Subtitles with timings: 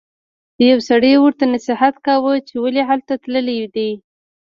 [0.69, 3.89] یو سړي ورته نصیحت کاوه چې ولې هلته تللی دی.